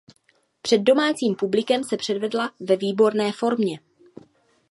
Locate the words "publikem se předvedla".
1.35-2.51